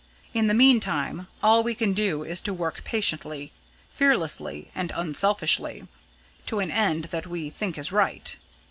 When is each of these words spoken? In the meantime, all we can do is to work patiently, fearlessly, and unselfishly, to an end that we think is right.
In 0.33 0.47
the 0.47 0.55
meantime, 0.55 1.27
all 1.43 1.61
we 1.61 1.75
can 1.75 1.93
do 1.93 2.23
is 2.23 2.41
to 2.41 2.55
work 2.55 2.83
patiently, 2.83 3.51
fearlessly, 3.93 4.71
and 4.73 4.91
unselfishly, 4.95 5.87
to 6.47 6.57
an 6.57 6.71
end 6.71 7.03
that 7.13 7.27
we 7.27 7.51
think 7.51 7.77
is 7.77 7.91
right. 7.91 8.35